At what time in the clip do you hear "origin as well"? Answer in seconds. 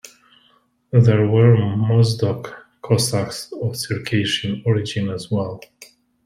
4.65-5.61